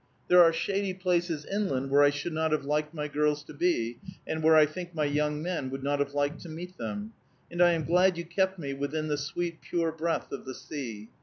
[0.29, 3.99] There are shady places inland where I should not have liked my girls to be,
[4.25, 7.13] and where I think my young men would not have liked to meet them;
[7.51, 11.09] and I am glad you kept me within the sweet, pure breath of the sea.